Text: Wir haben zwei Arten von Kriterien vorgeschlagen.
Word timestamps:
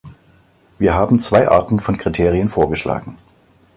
Wir 0.79 0.95
haben 0.95 1.19
zwei 1.19 1.47
Arten 1.47 1.79
von 1.79 1.95
Kriterien 1.95 2.49
vorgeschlagen. 2.49 3.17